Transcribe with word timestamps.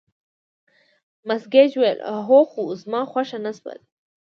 مس 1.27 1.43
ګېج 1.53 1.71
وویل: 1.77 1.99
هو، 2.27 2.39
خو 2.51 2.61
زما 2.81 3.01
خوښه 3.11 3.37
نه 3.45 3.51
شول. 3.57 3.79